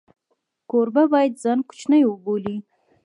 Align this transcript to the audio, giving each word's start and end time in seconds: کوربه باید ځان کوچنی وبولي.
کوربه 0.69 1.03
باید 1.13 1.33
ځان 1.43 1.59
کوچنی 1.67 2.01
وبولي. 2.05 2.55